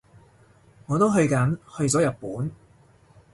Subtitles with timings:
[0.87, 2.49] 我都去緊，去咗日本